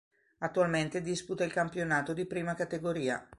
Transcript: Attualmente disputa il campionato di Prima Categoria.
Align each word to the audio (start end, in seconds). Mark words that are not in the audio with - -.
Attualmente 0.39 1.03
disputa 1.03 1.43
il 1.43 1.51
campionato 1.53 2.13
di 2.13 2.25
Prima 2.25 2.55
Categoria. 2.55 3.23